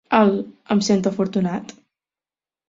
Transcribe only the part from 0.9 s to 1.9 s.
afortunat"?